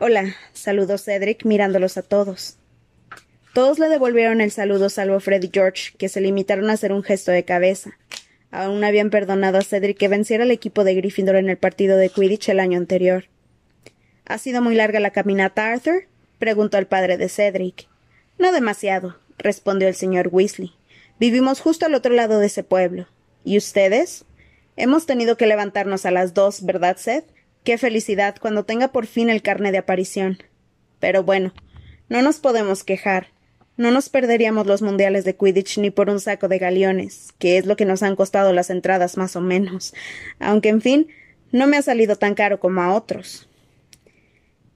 Hola, 0.00 0.34
saludó 0.52 0.98
Cedric 0.98 1.44
mirándolos 1.44 1.96
a 1.96 2.02
todos. 2.02 2.57
Todos 3.58 3.80
le 3.80 3.88
devolvieron 3.88 4.40
el 4.40 4.52
saludo 4.52 4.88
salvo 4.88 5.18
Fred 5.18 5.42
y 5.42 5.50
George, 5.52 5.90
que 5.98 6.08
se 6.08 6.20
limitaron 6.20 6.70
a 6.70 6.74
hacer 6.74 6.92
un 6.92 7.02
gesto 7.02 7.32
de 7.32 7.44
cabeza. 7.44 7.98
Aún 8.52 8.84
habían 8.84 9.10
perdonado 9.10 9.58
a 9.58 9.62
Cedric 9.62 9.98
que 9.98 10.06
venciera 10.06 10.44
al 10.44 10.52
equipo 10.52 10.84
de 10.84 10.94
Gryffindor 10.94 11.34
en 11.34 11.48
el 11.48 11.56
partido 11.56 11.96
de 11.96 12.08
Quidditch 12.08 12.50
el 12.50 12.60
año 12.60 12.78
anterior. 12.78 13.24
¿Ha 14.26 14.38
sido 14.38 14.62
muy 14.62 14.76
larga 14.76 15.00
la 15.00 15.10
caminata, 15.10 15.72
Arthur? 15.72 16.06
preguntó 16.38 16.78
el 16.78 16.86
padre 16.86 17.16
de 17.16 17.28
Cedric. 17.28 17.88
No 18.38 18.52
demasiado, 18.52 19.18
respondió 19.38 19.88
el 19.88 19.96
señor 19.96 20.28
Weasley. 20.30 20.74
Vivimos 21.18 21.60
justo 21.60 21.84
al 21.84 21.96
otro 21.96 22.14
lado 22.14 22.38
de 22.38 22.46
ese 22.46 22.62
pueblo. 22.62 23.08
¿Y 23.42 23.58
ustedes? 23.58 24.24
Hemos 24.76 25.04
tenido 25.04 25.36
que 25.36 25.48
levantarnos 25.48 26.06
a 26.06 26.12
las 26.12 26.32
dos, 26.32 26.64
¿verdad, 26.64 26.96
Seth? 26.96 27.24
Qué 27.64 27.76
felicidad 27.76 28.36
cuando 28.40 28.64
tenga 28.64 28.92
por 28.92 29.06
fin 29.06 29.28
el 29.28 29.42
carne 29.42 29.72
de 29.72 29.78
aparición. 29.78 30.38
Pero 31.00 31.24
bueno, 31.24 31.52
no 32.08 32.22
nos 32.22 32.38
podemos 32.38 32.84
quejar. 32.84 33.36
No 33.78 33.92
nos 33.92 34.08
perderíamos 34.08 34.66
los 34.66 34.82
mundiales 34.82 35.24
de 35.24 35.36
Quidditch 35.36 35.78
ni 35.78 35.90
por 35.90 36.10
un 36.10 36.18
saco 36.18 36.48
de 36.48 36.58
galeones, 36.58 37.32
que 37.38 37.58
es 37.58 37.64
lo 37.64 37.76
que 37.76 37.84
nos 37.84 38.02
han 38.02 38.16
costado 38.16 38.52
las 38.52 38.70
entradas 38.70 39.16
más 39.16 39.36
o 39.36 39.40
menos. 39.40 39.94
Aunque, 40.40 40.68
en 40.68 40.80
fin, 40.80 41.08
no 41.52 41.68
me 41.68 41.76
ha 41.76 41.82
salido 41.82 42.16
tan 42.16 42.34
caro 42.34 42.58
como 42.58 42.82
a 42.82 42.92
otros. 42.92 43.48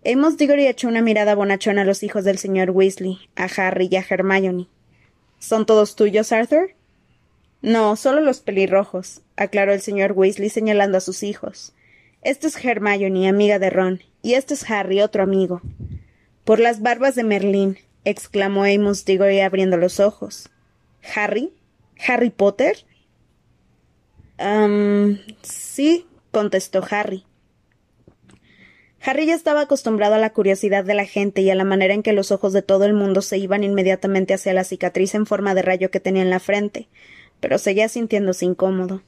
Hemos 0.05 0.37
Diggory 0.37 0.69
echó 0.69 0.87
una 0.87 1.03
mirada 1.03 1.35
bonachona 1.35 1.83
a 1.83 1.85
los 1.85 2.05
hijos 2.05 2.23
del 2.23 2.39
señor 2.39 2.71
Weasley, 2.71 3.19
a 3.35 3.49
Harry 3.57 3.89
y 3.91 3.97
a 3.97 4.05
Hermione. 4.09 4.69
¿Son 5.41 5.67
todos 5.67 5.97
tuyos, 5.97 6.31
Arthur? 6.31 6.71
No, 7.61 7.97
solo 7.97 8.21
los 8.21 8.39
pelirrojos, 8.39 9.23
aclaró 9.37 9.73
el 9.73 9.81
señor 9.81 10.13
Weasley 10.13 10.49
señalando 10.49 10.99
a 10.99 11.01
sus 11.01 11.25
hijos. 11.25 11.73
Este 12.23 12.47
es 12.47 12.65
Hermione, 12.65 13.29
amiga 13.29 13.59
de 13.59 13.71
Ron, 13.71 14.01
y 14.23 14.35
este 14.35 14.55
es 14.55 14.71
Harry, 14.71 15.01
otro 15.01 15.25
amigo. 15.25 15.61
Por 16.45 16.61
las 16.61 16.83
barbas 16.83 17.17
de 17.17 17.25
Merlín, 17.25 17.79
exclamó 18.05 18.65
Amos 18.65 19.05
Diggory 19.05 19.41
abriendo 19.41 19.77
los 19.77 20.01
ojos. 20.01 20.51
¿Harry? 21.15 21.53
¿Harry 22.07 22.31
Potter? 22.31 22.85
sí, 25.43 26.07
contestó 26.33 26.85
Harry. 26.91 27.25
Harry 29.05 29.27
ya 29.27 29.35
estaba 29.35 29.63
acostumbrado 29.63 30.15
a 30.15 30.19
la 30.19 30.33
curiosidad 30.33 30.85
de 30.85 30.95
la 30.95 31.05
gente 31.05 31.43
y 31.43 31.51
a 31.51 31.55
la 31.55 31.65
manera 31.65 31.95
en 31.95 32.03
que 32.03 32.13
los 32.13 32.31
ojos 32.31 32.53
de 32.53 32.63
todo 32.63 32.85
el 32.85 32.93
mundo 32.93 33.23
se 33.23 33.39
iban 33.39 33.65
inmediatamente 33.65 34.35
hacia 34.35 34.53
la 34.53 34.65
cicatriz 34.65 35.15
en 35.15 35.27
forma 35.27 35.55
de 35.55 35.63
rayo 35.63 35.91
que 35.91 36.01
tenía 36.01 36.23
en 36.23 36.31
la 36.31 36.41
frente, 36.41 36.89
pero 37.41 37.59
seguía 37.59 37.89
sintiéndose 37.89 38.45
incómodo. 38.45 39.03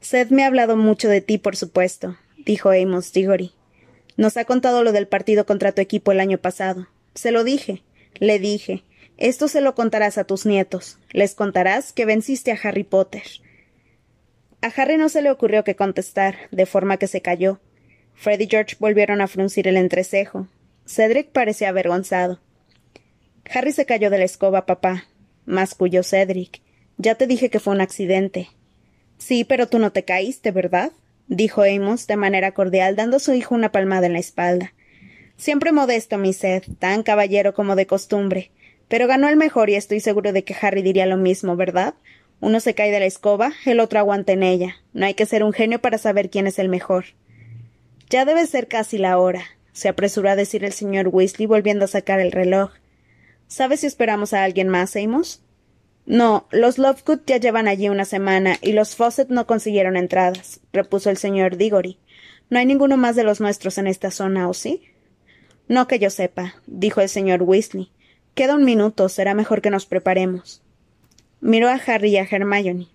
Seth 0.00 0.30
me 0.30 0.44
ha 0.44 0.46
hablado 0.46 0.76
mucho 0.76 1.08
de 1.08 1.20
ti, 1.20 1.38
por 1.38 1.56
supuesto, 1.56 2.16
dijo 2.44 2.70
Amos 2.70 3.12
Diggory. 3.12 3.52
Nos 4.16 4.36
ha 4.36 4.44
contado 4.44 4.82
lo 4.82 4.92
del 4.92 5.06
partido 5.06 5.46
contra 5.46 5.72
tu 5.72 5.80
equipo 5.80 6.12
el 6.12 6.20
año 6.20 6.38
pasado. 6.38 6.88
Se 7.14 7.32
lo 7.32 7.44
dije, 7.44 7.82
le 8.18 8.38
dije. 8.38 8.84
Esto 9.18 9.48
se 9.48 9.60
lo 9.60 9.74
contarás 9.74 10.18
a 10.18 10.24
tus 10.24 10.46
nietos. 10.46 10.98
Les 11.10 11.34
contarás 11.34 11.92
que 11.92 12.04
venciste 12.04 12.50
a 12.50 12.58
Harry 12.62 12.84
Potter. 12.84 13.22
A 14.62 14.66
Harry 14.68 14.96
no 14.96 15.08
se 15.08 15.22
le 15.22 15.30
ocurrió 15.30 15.64
que 15.64 15.76
contestar, 15.76 16.36
de 16.50 16.66
forma 16.66 16.96
que 16.96 17.06
se 17.06 17.20
calló. 17.20 17.60
Fred 18.14 18.40
y 18.40 18.48
George 18.48 18.76
volvieron 18.78 19.20
a 19.20 19.28
fruncir 19.28 19.68
el 19.68 19.76
entrecejo. 19.76 20.48
Cedric 20.86 21.30
parecía 21.30 21.68
avergonzado. 21.68 22.40
Harry 23.52 23.72
se 23.72 23.86
cayó 23.86 24.10
de 24.10 24.18
la 24.18 24.24
escoba, 24.24 24.66
papá, 24.66 25.04
masculló 25.46 26.02
Cedric. 26.02 26.60
Ya 26.96 27.16
te 27.16 27.26
dije 27.26 27.50
que 27.50 27.60
fue 27.60 27.74
un 27.74 27.80
accidente. 27.80 28.48
Sí, 29.18 29.44
pero 29.44 29.68
tú 29.68 29.78
no 29.78 29.92
te 29.92 30.04
caíste, 30.04 30.50
¿verdad? 30.50 30.92
dijo 31.28 31.62
Amos 31.62 32.06
de 32.06 32.16
manera 32.16 32.52
cordial, 32.52 32.96
dando 32.96 33.16
a 33.16 33.20
su 33.20 33.34
hijo 33.34 33.54
una 33.54 33.72
palmada 33.72 34.06
en 34.06 34.12
la 34.12 34.18
espalda. 34.18 34.74
Siempre 35.42 35.72
modesto, 35.72 36.18
mi 36.18 36.32
Seth, 36.32 36.68
tan 36.78 37.02
caballero 37.02 37.52
como 37.52 37.74
de 37.74 37.84
costumbre. 37.84 38.52
Pero 38.86 39.08
ganó 39.08 39.28
el 39.28 39.36
mejor 39.36 39.70
y 39.70 39.74
estoy 39.74 39.98
seguro 39.98 40.32
de 40.32 40.44
que 40.44 40.54
Harry 40.54 40.82
diría 40.82 41.04
lo 41.04 41.16
mismo, 41.16 41.56
¿verdad? 41.56 41.94
Uno 42.40 42.60
se 42.60 42.76
cae 42.76 42.92
de 42.92 43.00
la 43.00 43.06
escoba, 43.06 43.52
el 43.66 43.80
otro 43.80 43.98
aguanta 43.98 44.30
en 44.30 44.44
ella. 44.44 44.76
No 44.92 45.04
hay 45.04 45.14
que 45.14 45.26
ser 45.26 45.42
un 45.42 45.52
genio 45.52 45.80
para 45.80 45.98
saber 45.98 46.30
quién 46.30 46.46
es 46.46 46.60
el 46.60 46.68
mejor. 46.68 47.06
Ya 48.08 48.24
debe 48.24 48.46
ser 48.46 48.68
casi 48.68 48.98
la 48.98 49.18
hora, 49.18 49.42
se 49.72 49.88
apresuró 49.88 50.30
a 50.30 50.36
decir 50.36 50.64
el 50.64 50.72
señor 50.72 51.08
Weasley 51.08 51.46
volviendo 51.48 51.86
a 51.86 51.88
sacar 51.88 52.20
el 52.20 52.30
reloj. 52.30 52.70
¿Sabes 53.48 53.80
si 53.80 53.88
esperamos 53.88 54.34
a 54.34 54.44
alguien 54.44 54.68
más, 54.68 54.94
Amos? 54.94 55.42
No, 56.06 56.46
los 56.52 56.78
Lovegood 56.78 57.22
ya 57.26 57.38
llevan 57.38 57.66
allí 57.66 57.88
una 57.88 58.04
semana 58.04 58.58
y 58.62 58.74
los 58.74 58.94
Fawcett 58.94 59.30
no 59.30 59.48
consiguieron 59.48 59.96
entradas, 59.96 60.60
repuso 60.72 61.10
el 61.10 61.16
señor 61.16 61.56
Diggory. 61.56 61.98
No 62.48 62.60
hay 62.60 62.66
ninguno 62.66 62.96
más 62.96 63.16
de 63.16 63.24
los 63.24 63.40
nuestros 63.40 63.76
en 63.78 63.88
esta 63.88 64.12
zona, 64.12 64.48
¿o 64.48 64.54
sí? 64.54 64.91
No 65.72 65.88
que 65.88 65.98
yo 65.98 66.10
sepa, 66.10 66.56
dijo 66.66 67.00
el 67.00 67.08
señor 67.08 67.44
Weasley. 67.44 67.90
Queda 68.34 68.56
un 68.56 68.64
minuto, 68.66 69.08
será 69.08 69.32
mejor 69.32 69.62
que 69.62 69.70
nos 69.70 69.86
preparemos. 69.86 70.60
Miró 71.40 71.70
a 71.70 71.80
Harry 71.86 72.10
y 72.10 72.18
a 72.18 72.28
Hermione. 72.30 72.88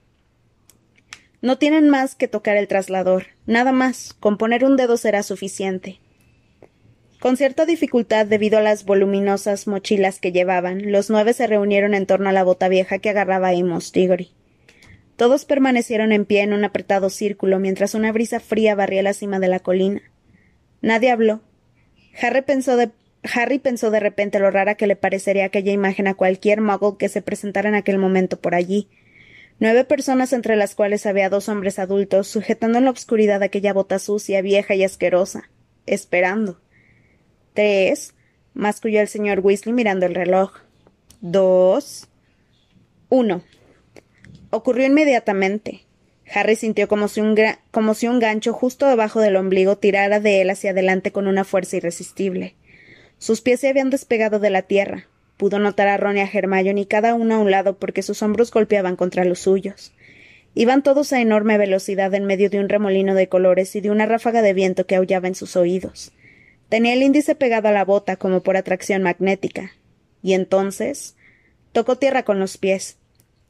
No 1.41 1.57
tienen 1.57 1.89
más 1.89 2.13
que 2.13 2.27
tocar 2.27 2.55
el 2.55 2.67
traslador, 2.67 3.29
nada 3.47 3.71
más, 3.71 4.13
con 4.19 4.37
poner 4.37 4.63
un 4.63 4.77
dedo 4.77 4.95
será 4.97 5.23
suficiente. 5.23 5.99
Con 7.19 7.35
cierta 7.35 7.65
dificultad, 7.65 8.27
debido 8.27 8.59
a 8.59 8.61
las 8.61 8.85
voluminosas 8.85 9.65
mochilas 9.65 10.19
que 10.19 10.31
llevaban, 10.31 10.91
los 10.91 11.09
nueve 11.09 11.33
se 11.33 11.47
reunieron 11.47 11.95
en 11.95 12.05
torno 12.05 12.29
a 12.29 12.31
la 12.31 12.43
bota 12.43 12.67
vieja 12.67 12.99
que 12.99 13.09
agarraba 13.09 13.49
Amos 13.49 13.91
Diggory. 13.91 14.29
Todos 15.15 15.45
permanecieron 15.45 16.11
en 16.11 16.25
pie 16.25 16.43
en 16.43 16.53
un 16.53 16.63
apretado 16.63 17.09
círculo 17.09 17.57
mientras 17.57 17.95
una 17.95 18.11
brisa 18.11 18.39
fría 18.39 18.75
barría 18.75 19.01
la 19.01 19.13
cima 19.13 19.39
de 19.39 19.47
la 19.47 19.61
colina. 19.61 20.03
Nadie 20.83 21.09
habló. 21.09 21.41
Harry 22.21 22.41
pensó 22.41 22.77
de, 22.77 22.89
Harry 23.33 23.59
pensó 23.59 23.91
de 23.91 23.99
repente 23.99 24.39
lo 24.39 24.51
rara 24.51 24.75
que 24.75 24.87
le 24.87 24.95
parecería 24.95 25.45
aquella 25.45 25.71
imagen 25.71 26.07
a 26.07 26.15
cualquier 26.15 26.61
muggle 26.61 26.97
que 26.97 27.09
se 27.09 27.21
presentara 27.21 27.69
en 27.69 27.75
aquel 27.75 27.97
momento 27.97 28.39
por 28.39 28.55
allí, 28.55 28.87
Nueve 29.59 29.85
personas, 29.85 30.33
entre 30.33 30.55
las 30.55 30.75
cuales 30.75 31.07
había 31.07 31.29
dos 31.29 31.49
hombres 31.49 31.79
adultos, 31.79 32.27
sujetando 32.27 32.77
en 32.77 32.85
la 32.85 32.91
oscuridad 32.91 33.41
aquella 33.41 33.73
bota 33.73 33.97
sucia, 33.97 34.43
vieja 34.43 34.75
y 34.75 34.83
asquerosa, 34.83 35.49
esperando. 35.87 36.61
Tres, 37.55 38.13
masculló 38.53 39.01
el 39.01 39.07
señor 39.07 39.39
Weasley 39.39 39.73
mirando 39.73 40.05
el 40.05 40.13
reloj. 40.13 40.51
Dos. 41.21 42.07
Uno. 43.09 43.41
Ocurrió 44.51 44.85
inmediatamente. 44.85 45.86
Harry 46.33 46.55
sintió 46.55 46.87
como 46.87 47.07
si, 47.07 47.21
un 47.21 47.35
como 47.71 47.93
si 47.93 48.07
un 48.07 48.19
gancho 48.19 48.53
justo 48.53 48.87
debajo 48.87 49.21
del 49.21 49.35
ombligo 49.35 49.77
tirara 49.77 50.19
de 50.19 50.41
él 50.41 50.49
hacia 50.49 50.71
adelante 50.71 51.11
con 51.11 51.27
una 51.27 51.43
fuerza 51.43 51.77
irresistible. 51.77 52.55
Sus 53.17 53.41
pies 53.41 53.61
se 53.61 53.69
habían 53.69 53.89
despegado 53.89 54.39
de 54.39 54.49
la 54.49 54.61
tierra, 54.61 55.07
Pudo 55.37 55.59
notar 55.59 55.87
a 55.87 55.97
Ron 55.97 56.17
y 56.17 56.21
a 56.21 56.29
Hermione 56.31 56.87
cada 56.87 57.13
uno 57.13 57.35
a 57.35 57.39
un 57.39 57.51
lado 57.51 57.77
porque 57.77 58.01
sus 58.01 58.23
hombros 58.23 58.51
golpeaban 58.51 58.95
contra 58.95 59.23
los 59.23 59.39
suyos. 59.39 59.93
Iban 60.55 60.81
todos 60.81 61.13
a 61.13 61.21
enorme 61.21 61.59
velocidad 61.59 62.11
en 62.15 62.25
medio 62.25 62.49
de 62.49 62.59
un 62.59 62.69
remolino 62.69 63.13
de 63.13 63.29
colores 63.29 63.75
y 63.75 63.81
de 63.81 63.91
una 63.91 64.07
ráfaga 64.07 64.41
de 64.41 64.53
viento 64.53 64.87
que 64.87 64.95
aullaba 64.95 65.27
en 65.27 65.35
sus 65.35 65.55
oídos. 65.55 66.11
Tenía 66.69 66.93
el 66.93 67.03
índice 67.03 67.35
pegado 67.35 67.67
a 67.67 67.71
la 67.71 67.85
bota 67.85 68.15
como 68.15 68.41
por 68.41 68.57
atracción 68.57 69.03
magnética. 69.03 69.73
Y 70.23 70.33
entonces 70.33 71.15
tocó 71.71 71.97
tierra 71.97 72.23
con 72.23 72.39
los 72.39 72.57
pies. 72.57 72.97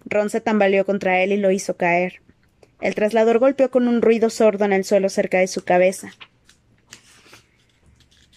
Ron 0.04 0.30
se 0.30 0.42
tambaleó 0.42 0.86
contra 0.86 1.24
él 1.24 1.32
y 1.32 1.38
lo 1.38 1.52
hizo 1.52 1.78
caer. 1.78 2.22
El 2.80 2.96
traslador 2.96 3.40
golpeó 3.40 3.72
con 3.72 3.88
un 3.88 4.02
ruido 4.02 4.30
sordo 4.30 4.66
en 4.66 4.74
el 4.74 4.84
suelo 4.84 5.10
cerca 5.10 5.40
de 5.40 5.48
su 5.48 5.64
cabeza. 5.64 6.12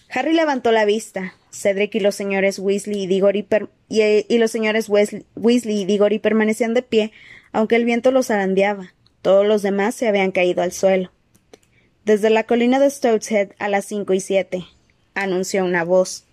Harry 0.09 0.33
levantó 0.33 0.71
la 0.71 0.85
vista. 0.85 1.35
Cedric 1.51 1.95
y 1.95 1.99
los 1.99 2.15
señores 2.15 2.59
Weasley 2.59 3.03
y 3.03 3.07
Diggory, 3.07 3.45
y, 3.89 4.37
los 4.37 4.51
señores 4.51 4.87
Weasley 4.89 5.81
y 5.81 5.85
Diggory 5.85 6.19
permanecían 6.19 6.73
de 6.73 6.81
pie, 6.81 7.11
aunque 7.51 7.75
el 7.75 7.85
viento 7.85 8.11
los 8.11 8.31
arandeaba. 8.31 8.93
Todos 9.21 9.45
los 9.45 9.61
demás 9.61 9.95
se 9.95 10.07
habían 10.07 10.31
caído 10.31 10.63
al 10.63 10.71
suelo. 10.71 11.11
Desde 12.05 12.29
la 12.29 12.45
colina 12.45 12.79
de 12.79 12.89
Stoteshead 12.89 13.49
a 13.59 13.67
las 13.67 13.85
cinco 13.85 14.13
y 14.13 14.21
siete, 14.21 14.65
anunció 15.13 15.63
una 15.65 15.83
voz. 15.83 16.25